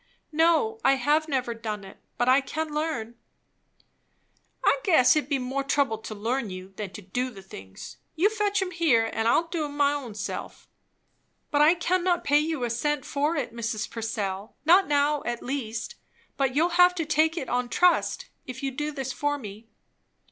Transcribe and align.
"No, 0.31 0.79
I 0.83 0.95
have 0.95 1.27
never 1.27 1.53
done 1.53 1.83
it. 1.83 1.99
But 2.17 2.27
I 2.27 2.41
can 2.41 2.73
learn." 2.73 3.19
"I 4.63 4.79
guess 4.83 5.15
it'd 5.15 5.29
be 5.29 5.37
more 5.37 5.63
trouble 5.63 5.99
to 5.99 6.15
learn 6.15 6.49
you, 6.49 6.73
than 6.75 6.89
to 6.93 7.03
do 7.03 7.29
the 7.29 7.43
things. 7.43 7.97
You 8.15 8.31
fetch 8.31 8.63
'em 8.63 8.71
here, 8.71 9.11
and 9.13 9.27
I'll 9.27 9.47
do 9.47 9.63
'em 9.63 9.77
my 9.77 9.93
own 9.93 10.15
self." 10.15 10.67
"But 11.51 11.61
I 11.61 11.75
cannot 11.75 12.23
pay 12.23 12.39
you 12.39 12.63
a 12.63 12.71
cent 12.71 13.05
for 13.05 13.35
it, 13.35 13.53
Mrs. 13.53 13.87
Purcell; 13.91 14.55
not 14.65 14.87
now, 14.87 15.21
at 15.23 15.43
least. 15.43 15.93
You'll 16.51 16.69
have 16.69 16.95
to 16.95 17.05
take 17.05 17.37
it 17.37 17.47
on 17.47 17.69
trust, 17.69 18.27
if 18.47 18.63
you 18.63 18.71
do 18.71 18.91
this 18.91 19.13
for 19.13 19.37
me." 19.37 19.67